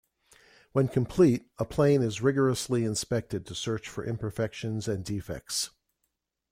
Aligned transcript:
When 0.71 0.87
complete, 0.87 1.45
a 1.59 1.63
plane 1.63 2.01
is 2.01 2.23
rigorously 2.23 2.85
inspected 2.85 3.45
to 3.45 3.53
search 3.53 3.87
for 3.87 4.03
imperfections 4.03 4.87
and 4.87 5.05
defects. 5.05 5.69